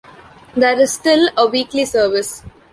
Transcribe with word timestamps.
There 0.57 0.79
is 0.79 0.93
still 0.93 1.29
a 1.37 1.45
weekly 1.45 1.85
service. 1.85 2.41